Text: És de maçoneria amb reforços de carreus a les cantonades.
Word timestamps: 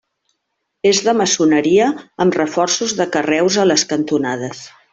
És 0.91 1.01
de 1.07 1.13
maçoneria 1.19 1.89
amb 2.25 2.39
reforços 2.39 2.97
de 3.03 3.07
carreus 3.17 3.59
a 3.65 3.67
les 3.73 3.85
cantonades. 3.93 4.65